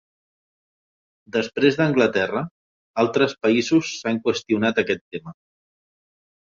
[1.35, 2.43] Després d'Anglaterra,
[3.05, 5.41] altres països s'han qüestionat aquest tema.